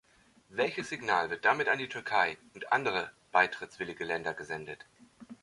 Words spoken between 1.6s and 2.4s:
an die Türkei